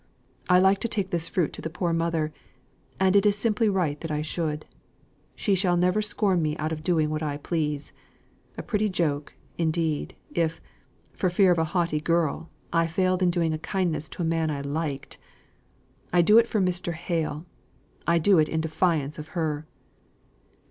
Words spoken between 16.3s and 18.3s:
it for Mr. Hale; I